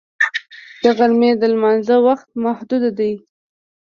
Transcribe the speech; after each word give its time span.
د 0.83 0.85
غرمې 0.97 1.31
د 1.37 1.43
لمانځه 1.53 1.95
وخت 2.07 2.27
محدود 2.43 2.83
دی 2.97 3.13